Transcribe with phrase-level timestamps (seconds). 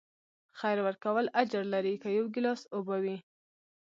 [0.59, 3.17] خیر ورکول اجر لري، که یو ګیلاس اوبه وي.